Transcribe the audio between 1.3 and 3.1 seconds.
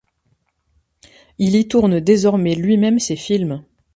Il y tourne désormais lui-même